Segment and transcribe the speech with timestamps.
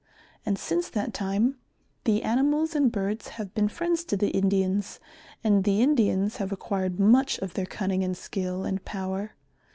[0.47, 1.59] And since that time,
[2.05, 4.99] the animals and birds have been friends to the Indians,
[5.43, 9.35] and the Indians have acquired much of their cunning and skill and power.